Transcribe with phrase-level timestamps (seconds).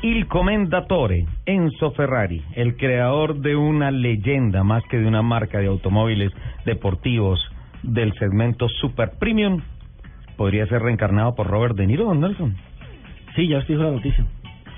[0.00, 5.66] Il Commendatore, Enzo Ferrari, el creador de una leyenda más que de una marca de
[5.66, 6.32] automóviles
[6.64, 7.40] deportivos
[7.82, 9.60] del segmento Super Premium,
[10.36, 12.54] podría ser reencarnado por Robert De Niro, don Nelson.
[13.34, 14.24] Sí, ya os dijo la noticia.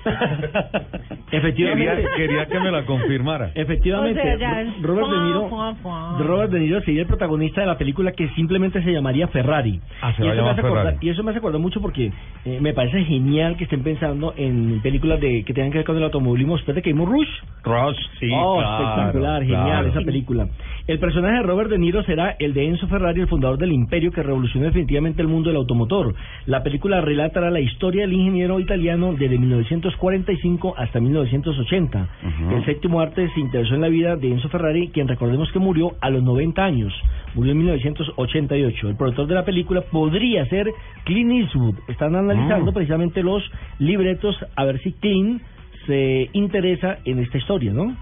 [1.31, 1.85] Efectivamente.
[1.95, 3.51] Quería, quería que me la confirmara.
[3.55, 6.19] Efectivamente, O sea, ya es- Robert De Niro, Fuá, fuá, fuá.
[6.19, 9.79] Robert De Niro sería el protagonista de la película que simplemente se llamaría Ferrari.
[10.01, 11.07] Ah, se y, va a eso me llamar hace acordar, Ferrari.
[11.07, 12.11] y eso me hace acordar mucho porque
[12.45, 15.97] eh, me parece genial que estén pensando en películas de que tengan que ver con
[15.97, 16.55] el automovilismo.
[16.55, 17.29] Después de que vimos Rush,
[17.63, 19.87] Rush, sí, oh, claro, espectacular, genial claro.
[19.89, 20.47] esa película.
[20.87, 24.11] El personaje de Robert De Niro será el de Enzo Ferrari, el fundador del imperio
[24.11, 26.15] que revolucionó definitivamente el mundo del automotor.
[26.47, 32.07] La película relatará la historia del ingeniero italiano desde 1945 hasta 1980.
[32.23, 32.55] Ujú.
[32.55, 35.93] El séptimo arte se interesó en la vida de Enzo Ferrari, quien recordemos que murió
[36.01, 36.93] a los 90 años.
[37.35, 38.89] Murió en 1988.
[38.89, 40.67] El productor de la película podría ser
[41.05, 41.75] Clint Eastwood.
[41.87, 42.73] Están analizando Mm.
[42.73, 43.43] precisamente los
[43.79, 45.41] libretos a ver si Clint
[45.85, 47.95] se interesa en esta historia, ¿no?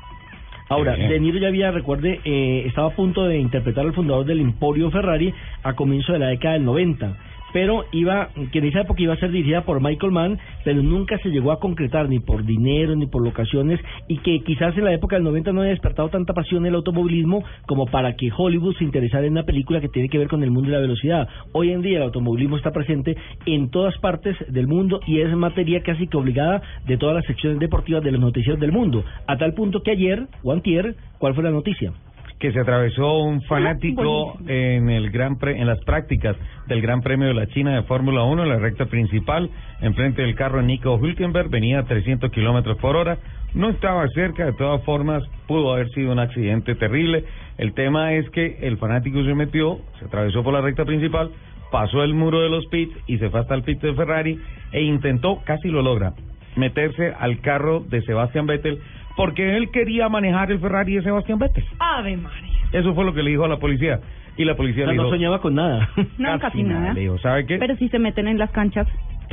[0.70, 0.96] Ahora.
[0.96, 4.92] De Niro ya había, recuerde, eh, estaba a punto de interpretar al fundador del Emporio
[4.92, 7.18] Ferrari a comienzo de la década del 90,
[7.54, 11.18] pero iba, que en esa época iba a ser dirigida por Michael Mann, pero nunca
[11.20, 14.94] se llegó a concretar ni por dinero ni por locaciones y que quizás en la
[14.94, 18.84] época del 90 no había despertado tanta pasión el automovilismo como para que Hollywood se
[18.84, 21.28] interesara en una película que tiene que ver con el mundo de la velocidad.
[21.54, 25.82] Hoy en día el automovilismo está presente en todas partes del mundo y es materia
[25.82, 29.54] casi que obligada de todas las secciones deportivas de los noticieros del mundo, a tal
[29.54, 31.94] punto que ayer o antier, ¿cuál fue la noticia?
[32.40, 36.38] Que se atravesó un fanático en el gran pre- en las prácticas
[36.68, 39.50] del Gran Premio de la China de Fórmula 1 en la recta principal
[39.82, 43.18] enfrente del carro Nico Hülkenberg venía a 300 kilómetros por hora
[43.54, 47.26] no estaba cerca de todas formas pudo haber sido un accidente terrible.
[47.58, 51.32] El tema es que el fanático se metió se atravesó por la recta principal
[51.72, 54.40] pasó el muro de los pits y se fue hasta el pit de Ferrari
[54.72, 56.14] e intentó casi lo logra
[56.60, 58.80] meterse al carro de Sebastian Vettel
[59.18, 62.60] porque él quería manejar el Ferrari de Sebastian Vettel Ave María.
[62.72, 64.00] eso fue lo que le dijo a la policía.
[64.38, 65.16] Y la O policía sea, le no dijo...
[65.16, 65.90] soñaba con nada.
[66.18, 66.94] No, casi nada.
[66.94, 67.58] Le dijo, ¿sabe qué?
[67.58, 68.88] Pero si se meten en las canchas,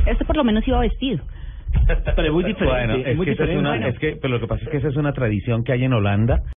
[0.06, 1.22] este por lo menos iba vestido.
[1.86, 2.64] Pero es muy diferente.
[2.64, 3.78] bueno, es es muy que, esa es, diferente.
[3.78, 5.84] una, es que pero lo que pasa es que esa es una tradición que hay
[5.84, 6.40] en Holanda